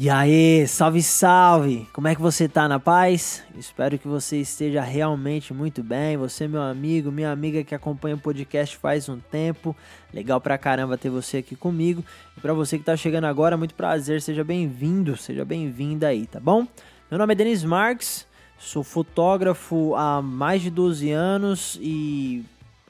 [0.00, 1.88] E aí, salve, salve!
[1.92, 3.42] Como é que você tá na paz?
[3.56, 6.16] Espero que você esteja realmente muito bem.
[6.16, 9.74] Você, meu amigo, minha amiga que acompanha o podcast faz um tempo.
[10.14, 12.04] Legal pra caramba ter você aqui comigo.
[12.36, 16.38] E pra você que tá chegando agora, muito prazer, seja bem-vindo, seja bem-vinda aí, tá
[16.38, 16.64] bom?
[17.10, 18.24] Meu nome é Denis Marques,
[18.56, 22.44] sou fotógrafo há mais de 12 anos e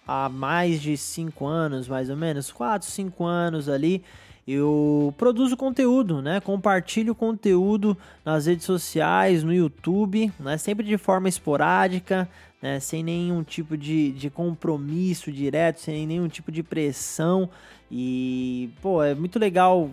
[0.07, 4.05] há mais de 5 anos, mais ou menos, 4, 5 anos ali
[4.51, 6.41] eu produzo conteúdo, né?
[6.41, 7.95] Compartilho conteúdo
[8.25, 10.57] nas redes sociais, no YouTube, né?
[10.57, 12.27] Sempre de forma esporádica,
[12.63, 12.81] né?
[12.81, 17.51] Sem nenhum tipo de, de compromisso direto, sem nenhum tipo de pressão.
[17.91, 19.91] E, pô, é muito legal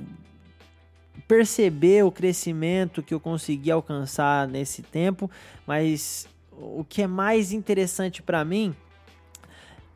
[1.27, 5.29] perceber o crescimento que eu consegui alcançar nesse tempo,
[5.67, 8.73] mas o que é mais interessante para mim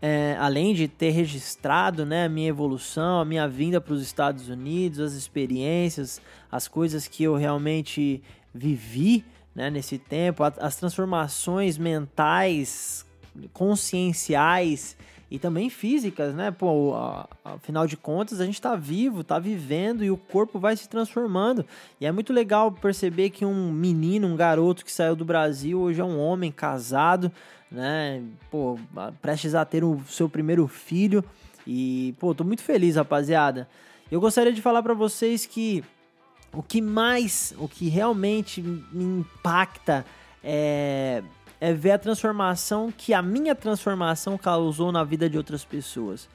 [0.02, 4.48] é, além de ter registrado né, a minha evolução, a minha vinda para os Estados
[4.48, 8.22] Unidos, as experiências, as coisas que eu realmente
[8.54, 13.06] vivi né, nesse tempo, as transformações mentais,
[13.52, 14.96] conscienciais
[15.32, 16.50] e também físicas, né?
[16.50, 16.96] Pô,
[17.44, 21.66] afinal de contas, a gente está vivo, está vivendo e o corpo vai se transformando.
[22.02, 26.02] E é muito legal perceber que um menino, um garoto que saiu do Brasil, hoje
[26.02, 27.32] é um homem casado,
[27.72, 28.22] né?
[28.50, 28.80] Pô,
[29.22, 31.24] prestes a ter o seu primeiro filho.
[31.66, 33.68] E, pô, tô muito feliz, rapaziada.
[34.12, 35.84] Eu gostaria de falar para vocês que
[36.52, 40.06] o que mais, o que realmente me impacta
[40.44, 41.22] é,
[41.62, 46.28] é ver a transformação que a minha transformação causou na vida de outras pessoas.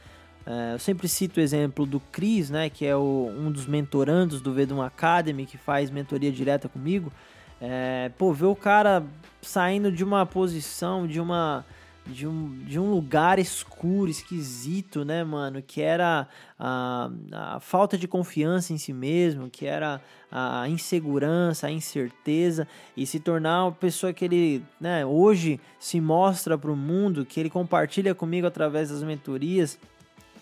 [0.47, 4.41] É, eu sempre cito o exemplo do Cris, né, que é o, um dos mentorandos
[4.41, 7.13] do Vedum Academy, que faz mentoria direta comigo.
[7.61, 9.05] É, pô, ver o cara
[9.41, 11.65] saindo de uma posição, de uma
[12.07, 15.63] de um, de um lugar escuro, esquisito, né, mano?
[15.63, 21.71] Que era a, a falta de confiança em si mesmo, que era a insegurança, a
[21.71, 27.25] incerteza, e se tornar uma pessoa que ele, né, hoje se mostra para o mundo,
[27.25, 29.79] que ele compartilha comigo através das mentorias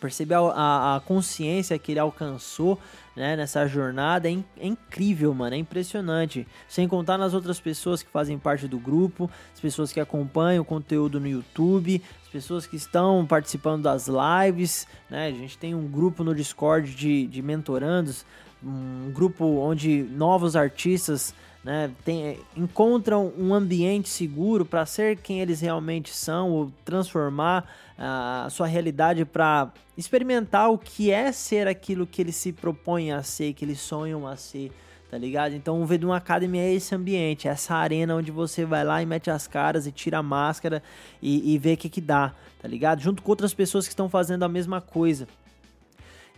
[0.02, 2.76] perceber a, a, a, consciência que ele alcançou
[3.14, 6.46] né, nessa jornada é, in, é, incrível, mano, é impressionante.
[6.68, 10.64] Sem contar nas outras pessoas que fazem parte do grupo, as pessoas que acompanham o
[10.64, 15.28] conteúdo no YouTube, as pessoas que estão participando das lives, né?
[15.28, 18.26] A gente tem um grupo no Discord de, de mentorandos,
[18.62, 21.32] um grupo onde novos artistas
[21.64, 27.64] né, tem, encontram um ambiente seguro para ser quem eles realmente são, ou transformar
[27.96, 33.22] a sua realidade para experimentar o que é ser aquilo que eles se propõem a
[33.22, 34.72] ser, que eles sonham a ser,
[35.08, 35.54] tá ligado?
[35.54, 39.06] Então o Vedum Academy é esse ambiente, é essa arena onde você vai lá e
[39.06, 40.82] mete as caras e tira a máscara
[41.20, 43.00] e, e vê o que que dá, tá ligado?
[43.00, 45.28] Junto com outras pessoas que estão fazendo a mesma coisa.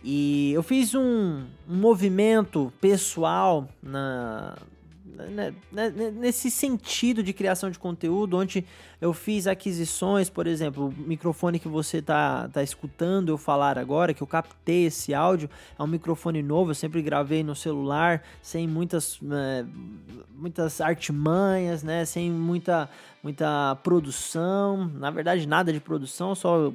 [0.03, 4.55] E eu fiz um, um movimento pessoal na,
[6.13, 8.65] nesse sentido de criação de conteúdo, onde
[8.99, 14.13] eu fiz aquisições, por exemplo, o microfone que você tá, tá escutando eu falar agora,
[14.13, 18.67] que eu captei esse áudio, é um microfone novo, eu sempre gravei no celular, sem
[18.67, 19.65] muitas, é,
[20.35, 22.89] muitas artimanhas, né, sem muita,
[23.25, 26.71] muita produção, na verdade nada de produção, só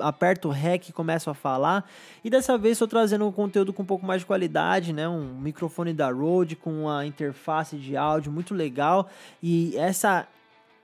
[0.00, 1.88] aperto o REC e começo a falar.
[2.24, 5.08] E dessa vez estou trazendo um conteúdo com um pouco mais de qualidade, né?
[5.08, 9.08] Um microfone da Rode com uma interface de áudio muito legal
[9.40, 10.26] e essa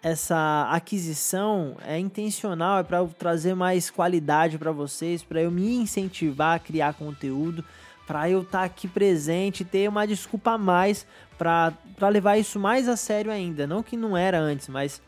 [0.00, 6.54] essa aquisição é intencional, é para trazer mais qualidade para vocês, para eu me incentivar
[6.54, 7.64] a criar conteúdo,
[8.06, 11.04] para eu estar tá aqui presente, ter uma desculpa a mais
[11.36, 13.66] para levar isso mais a sério ainda.
[13.66, 15.02] Não que não era antes, mas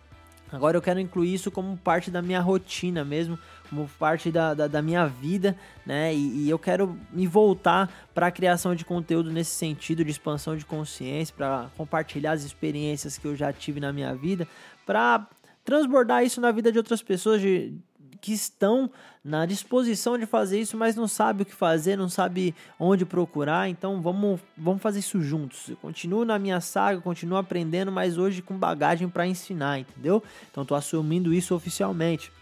[0.53, 3.39] Agora eu quero incluir isso como parte da minha rotina mesmo,
[3.69, 5.57] como parte da, da, da minha vida,
[5.87, 6.13] né?
[6.15, 10.57] E, e, eu quero me voltar para a criação de conteúdo nesse sentido de expansão
[10.57, 14.47] de consciência, para compartilhar as experiências que eu já tive na minha vida,
[14.85, 15.27] para
[15.65, 17.73] transbordar isso na vida de outras pessoas, de,
[18.21, 18.91] que estão
[19.25, 23.69] na disposição de fazer isso, mas não sabe o que fazer, não sabe onde procurar.
[23.69, 25.69] Então vamos, vamos fazer isso juntos.
[25.69, 30.23] Eu continuo na minha saga, continuo aprendendo, mas hoje com bagagem para ensinar, entendeu?
[30.51, 32.33] Então estou assumindo isso oficialmente.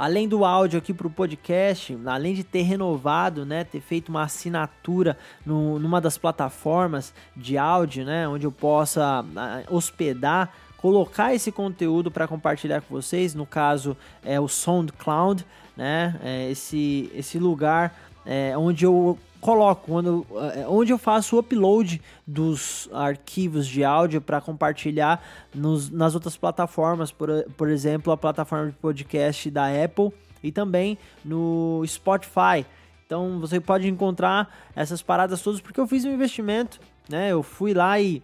[0.00, 4.22] Além do áudio aqui para o podcast, além de ter renovado, né, ter feito uma
[4.22, 11.52] assinatura no, numa das plataformas de áudio, né, onde eu possa uh, hospedar colocar esse
[11.52, 13.34] conteúdo para compartilhar com vocês.
[13.34, 15.44] No caso, é o SoundCloud,
[15.76, 16.18] né?
[16.22, 17.94] É esse, esse lugar
[18.24, 20.08] é, onde eu coloco, onde,
[20.56, 25.22] é, onde eu faço o upload dos arquivos de áudio para compartilhar
[25.54, 30.10] nos, nas outras plataformas, por, por exemplo, a plataforma de podcast da Apple
[30.42, 32.64] e também no Spotify.
[33.06, 36.80] Então você pode encontrar essas paradas todas porque eu fiz um investimento
[37.10, 37.32] né?
[37.32, 38.22] Eu fui lá e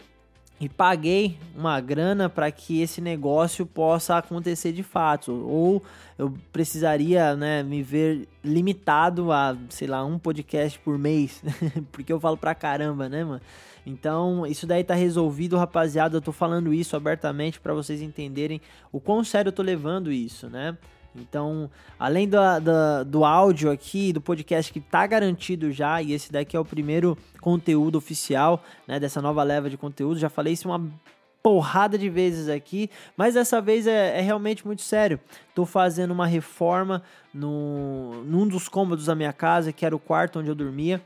[0.59, 5.31] e paguei uma grana para que esse negócio possa acontecer de fato.
[5.31, 5.83] Ou
[6.17, 11.43] eu precisaria né, me ver limitado a, sei lá, um podcast por mês,
[11.91, 13.41] porque eu falo pra caramba, né, mano?
[13.85, 16.17] Então, isso daí tá resolvido, rapaziada.
[16.17, 18.59] Eu tô falando isso abertamente para vocês entenderem
[18.91, 20.77] o quão sério eu tô levando isso, né?
[21.15, 21.69] Então,
[21.99, 22.37] além do,
[23.05, 27.17] do, áudio aqui, do podcast que está garantido já, e esse daqui é o primeiro
[27.41, 30.89] conteúdo oficial né, dessa nova leva de conteúdo, já falei isso uma
[31.41, 35.19] porrada de vezes aqui, mas dessa vez é, é realmente muito sério.
[35.49, 37.01] Estou fazendo uma reforma
[37.33, 41.01] no, num dos cômodos da minha casa, que era o quarto onde eu dormia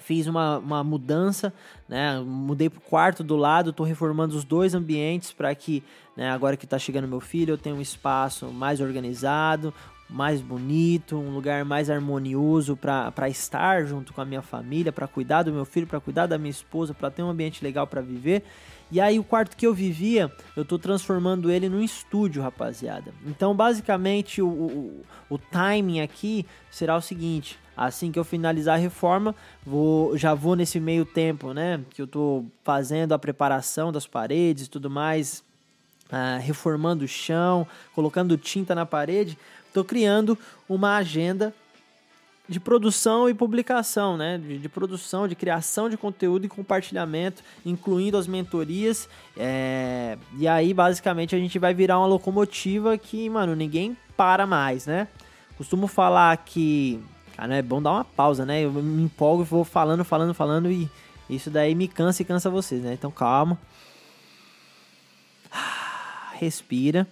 [0.00, 1.52] fiz uma, uma mudança,
[1.88, 2.18] né?
[2.20, 5.82] Mudei pro quarto do lado, estou reformando os dois ambientes para que,
[6.16, 9.72] né, agora que está chegando meu filho, eu tenha um espaço mais organizado,
[10.10, 15.44] mais bonito, um lugar mais harmonioso para estar junto com a minha família, para cuidar
[15.44, 18.42] do meu filho, para cuidar da minha esposa, para ter um ambiente legal para viver.
[18.90, 23.14] E aí o quarto que eu vivia, eu tô transformando ele num estúdio, rapaziada.
[23.24, 28.78] Então, basicamente, o, o, o timing aqui será o seguinte: assim que eu finalizar a
[28.78, 29.34] reforma,
[29.64, 31.80] vou, já vou nesse meio tempo, né?
[31.88, 35.42] Que eu tô fazendo a preparação das paredes e tudo mais,
[36.12, 39.38] uh, reformando o chão, colocando tinta na parede.
[39.72, 40.36] Tô criando
[40.68, 41.54] uma agenda
[42.46, 44.36] de produção e publicação, né?
[44.36, 49.08] De, de, produção, de criação de conteúdo e compartilhamento, incluindo as mentorias.
[49.38, 50.18] É...
[50.36, 55.08] E aí, basicamente, a gente vai virar uma locomotiva que, mano, ninguém para mais, né?
[55.60, 56.98] Costumo falar que.
[57.40, 58.60] Cara, é bom dar uma pausa, né?
[58.60, 60.90] Eu me empolgo e vou falando, falando, falando e
[61.30, 62.92] isso daí me cansa e cansa vocês, né?
[62.92, 63.58] Então calma.
[66.36, 67.06] Respira.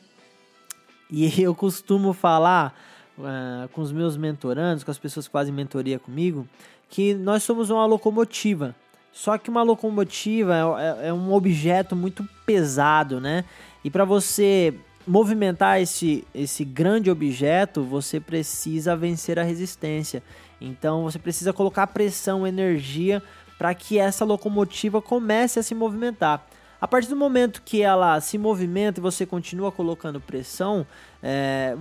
[1.10, 2.78] E eu costumo falar
[3.16, 6.46] uh, com os meus mentorandos, com as pessoas que fazem mentoria comigo,
[6.90, 8.76] que nós somos uma locomotiva.
[9.10, 13.46] Só que uma locomotiva é, é, é um objeto muito pesado, né?
[13.82, 14.74] E para você
[15.08, 20.22] movimentar esse, esse grande objeto, você precisa vencer a resistência.
[20.60, 23.22] Então você precisa colocar pressão, energia
[23.58, 26.46] para que essa locomotiva comece a se movimentar.
[26.80, 30.86] A partir do momento que ela se movimenta e você continua colocando pressão,
[31.22, 31.76] é,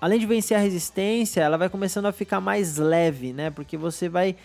[0.00, 3.50] além de vencer a resistência, ela vai começando a ficar mais leve, né?
[3.50, 4.36] Porque você vai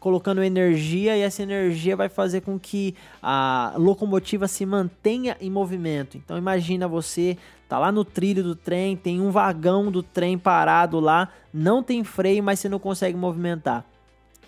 [0.00, 6.16] colocando energia e essa energia vai fazer com que a locomotiva se mantenha em movimento.
[6.16, 7.36] Então imagina você
[7.68, 12.02] tá lá no trilho do trem, tem um vagão do trem parado lá, não tem
[12.02, 13.84] freio, mas você não consegue movimentar.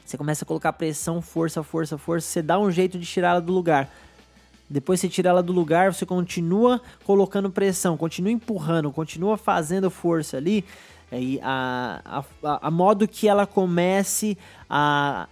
[0.04, 3.52] Você começa a colocar pressão, força, força, força, você dá um jeito de tirá-la do
[3.52, 3.88] lugar.
[4.69, 10.38] Depois você tira ela do lugar, você continua colocando pressão, continua empurrando, continua fazendo força
[10.38, 10.64] ali,
[11.43, 14.37] a, a, a modo que ela comece
[14.69, 15.28] a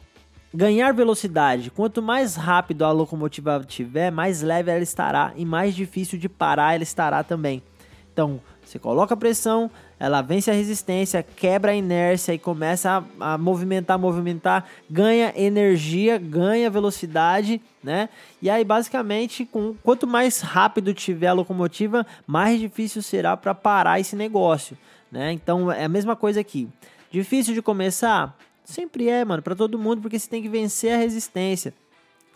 [0.52, 1.70] ganhar velocidade.
[1.70, 6.74] Quanto mais rápido a locomotiva tiver, mais leve ela estará e mais difícil de parar
[6.74, 7.62] ela estará também.
[8.12, 13.38] Então, você coloca pressão, ela vence a resistência, quebra a inércia e começa a, a,
[13.38, 18.08] movimentar, movimentar, ganha energia, ganha velocidade, né?
[18.42, 24.00] E aí, basicamente, com, quanto mais rápido tiver a locomotiva, mais difícil será para parar
[24.00, 24.76] esse negócio,
[25.10, 25.32] né?
[25.32, 26.68] Então, é a mesma coisa aqui.
[27.10, 28.36] Difícil de começar?
[28.70, 31.74] Sempre é, mano, para todo mundo, porque você tem que vencer a resistência.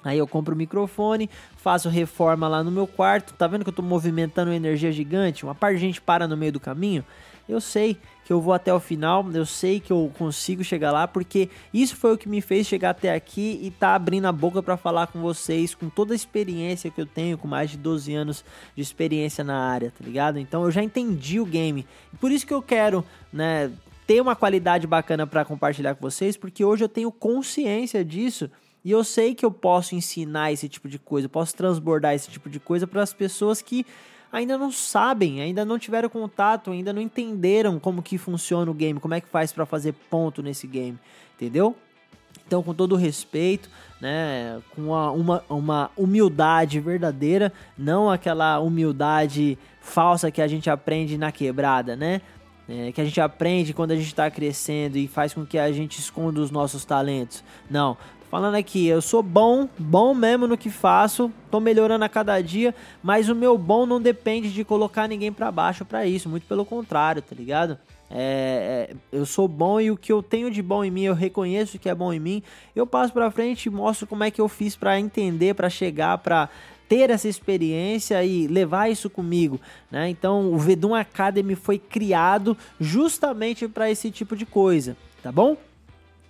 [0.04, 3.32] Aí eu compro o microfone, faço reforma lá no meu quarto.
[3.32, 5.44] Tá vendo que eu tô movimentando energia gigante?
[5.44, 7.02] Uma parte de gente para no meio do caminho.
[7.48, 11.06] Eu sei que eu vou até o final, eu sei que eu consigo chegar lá,
[11.06, 14.62] porque isso foi o que me fez chegar até aqui e tá abrindo a boca
[14.62, 18.14] para falar com vocês, com toda a experiência que eu tenho, com mais de 12
[18.14, 20.38] anos de experiência na área, tá ligado?
[20.38, 21.86] Então eu já entendi o game.
[22.18, 23.70] Por isso que eu quero, né,
[24.06, 28.50] ter uma qualidade bacana para compartilhar com vocês, porque hoje eu tenho consciência disso
[28.84, 32.50] e eu sei que eu posso ensinar esse tipo de coisa, posso transbordar esse tipo
[32.50, 33.86] de coisa para as pessoas que
[34.30, 39.00] ainda não sabem, ainda não tiveram contato, ainda não entenderam como que funciona o game,
[39.00, 40.98] como é que faz para fazer ponto nesse game,
[41.34, 41.74] entendeu?
[42.46, 43.70] Então, com todo respeito,
[44.00, 51.16] né, com uma, uma, uma humildade verdadeira, não aquela humildade falsa que a gente aprende
[51.16, 52.20] na quebrada, né?
[52.68, 55.70] É, que a gente aprende quando a gente está crescendo e faz com que a
[55.70, 57.44] gente esconda os nossos talentos.
[57.70, 57.96] Não,
[58.30, 62.74] falando aqui, eu sou bom, bom mesmo no que faço, tô melhorando a cada dia,
[63.02, 66.64] mas o meu bom não depende de colocar ninguém para baixo para isso, muito pelo
[66.64, 67.78] contrário, tá ligado?
[68.10, 71.14] É, é, eu sou bom e o que eu tenho de bom em mim, eu
[71.14, 72.42] reconheço que é bom em mim,
[72.74, 76.18] eu passo para frente e mostro como é que eu fiz para entender, para chegar,
[76.18, 76.48] para
[76.88, 79.60] ter essa experiência e levar isso comigo,
[79.90, 80.08] né?
[80.08, 85.56] Então, o Vedum Academy foi criado justamente para esse tipo de coisa, tá bom?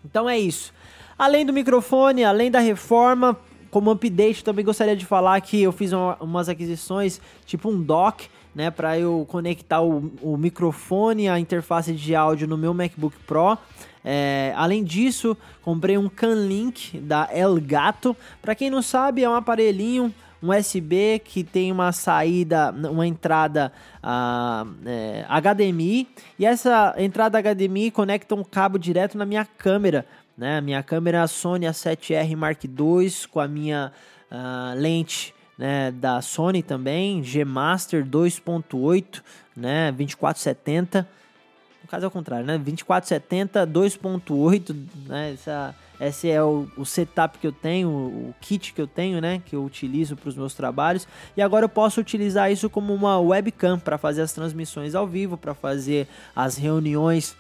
[0.05, 0.73] Então é isso.
[1.19, 3.37] Além do microfone, além da reforma,
[3.71, 8.29] como update, também gostaria de falar que eu fiz uma, umas aquisições, tipo um dock,
[8.55, 13.59] né, para eu conectar o, o microfone, a interface de áudio no meu MacBook Pro.
[14.05, 18.15] É, além disso, comprei um CanLink da Elgato.
[18.41, 20.15] Para quem não sabe, é um aparelhinho
[20.45, 23.73] um USB que tem uma saída, uma entrada
[24.03, 26.07] uh, é, HDMI
[26.39, 30.05] e essa entrada HDMI conecta um cabo direto na minha câmera,
[30.37, 30.61] né?
[30.61, 33.91] Minha câmera Sony A7R Mark II com a minha
[34.31, 39.23] uh, lente né, da Sony também, G Master 2.8,
[39.57, 41.09] né, 2470
[41.85, 42.57] no caso é o contrário, né?
[42.57, 44.75] 2470, 2.8,
[45.07, 45.33] né?
[45.35, 49.41] Essa, esse é o, o, setup que eu tenho, o kit que eu tenho, né?
[49.45, 51.07] Que eu utilizo para os meus trabalhos.
[51.37, 55.37] E agora eu posso utilizar isso como uma webcam para fazer as transmissões ao vivo,
[55.37, 57.37] para fazer as reuniões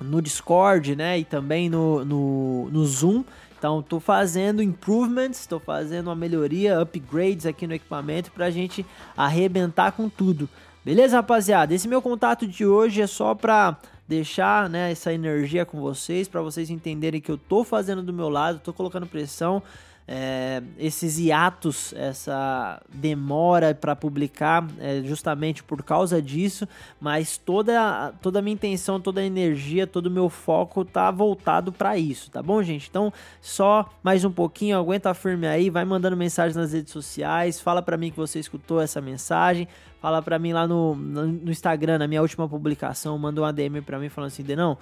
[0.00, 1.18] no Discord, né?
[1.18, 3.24] E também no, no, no Zoom.
[3.58, 8.86] Então, estou fazendo improvements, estou fazendo uma melhoria, upgrades aqui no equipamento para a gente
[9.16, 10.48] arrebentar com tudo.
[10.84, 11.74] Beleza, rapaziada?
[11.74, 13.76] Esse meu contato de hoje é só pra
[14.08, 18.30] deixar né, essa energia com vocês, para vocês entenderem que eu tô fazendo do meu
[18.30, 19.62] lado, tô colocando pressão
[20.10, 26.66] é, esses hiatos, essa demora para publicar, é justamente por causa disso,
[26.98, 31.70] mas toda, toda a minha intenção, toda a energia, todo o meu foco tá voltado
[31.70, 32.88] para isso, tá bom, gente?
[32.88, 33.12] Então,
[33.42, 37.98] só mais um pouquinho, aguenta firme aí, vai mandando mensagem nas redes sociais, fala para
[37.98, 39.68] mim que você escutou essa mensagem,
[40.00, 43.98] fala para mim lá no, no, Instagram, na minha última publicação, mandou uma DM para
[43.98, 44.78] mim falando assim, Denão,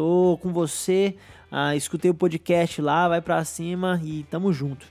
[0.00, 1.14] tô com você,
[1.52, 4.86] ah, escutei o podcast lá, vai pra cima e tamo junto.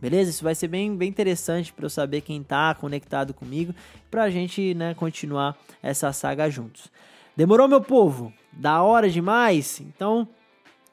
[0.00, 0.30] Beleza?
[0.30, 3.74] Isso vai ser bem, bem interessante para eu saber quem tá conectado comigo,
[4.08, 6.88] pra gente, né, continuar essa saga juntos.
[7.36, 8.32] Demorou, meu povo?
[8.52, 9.80] Da hora demais?
[9.80, 10.28] Então,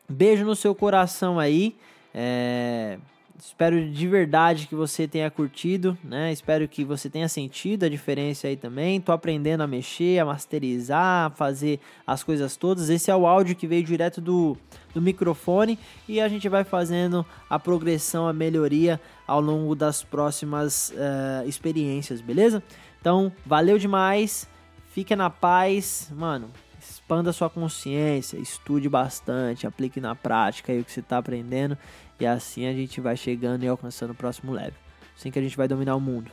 [0.10, 1.76] beijo no seu coração aí.
[2.16, 2.98] É...
[3.44, 6.32] Espero de verdade que você tenha curtido, né?
[6.32, 9.02] Espero que você tenha sentido a diferença aí também.
[9.02, 12.88] Tô aprendendo a mexer, a masterizar, a fazer as coisas todas.
[12.88, 14.56] Esse é o áudio que veio direto do,
[14.94, 20.92] do microfone e a gente vai fazendo a progressão, a melhoria ao longo das próximas
[20.92, 22.62] uh, experiências, beleza?
[23.00, 24.48] Então, valeu demais.
[24.92, 30.92] Fique na paz, mano expanda sua consciência, estude bastante, aplique na prática aí o que
[30.92, 31.78] você está aprendendo
[32.22, 34.80] e assim a gente vai chegando e alcançando o próximo level.
[35.18, 36.32] Assim que a gente vai dominar o mundo.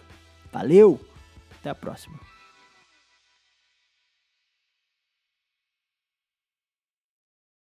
[0.53, 1.01] Valeu!
[1.59, 2.21] Até a próxima.